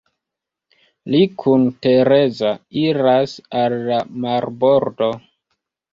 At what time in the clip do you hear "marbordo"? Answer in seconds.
4.25-5.15